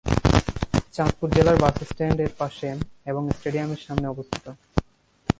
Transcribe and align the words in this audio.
চাঁদপুর 0.95 1.29
জেলার 1.35 1.57
bus 1.63 1.75
stand 1.89 2.19
এর 2.25 2.31
পাসে 2.37 2.69
এবং 3.05 3.23
স্টেডিয়াম 3.37 3.69
সামনে 3.85 4.07
অবস্থিত। 4.07 4.45